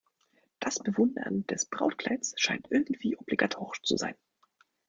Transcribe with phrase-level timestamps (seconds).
[0.59, 4.15] Das Bewundern des Brautkleids scheint irgendwie obligatorisch zu sein.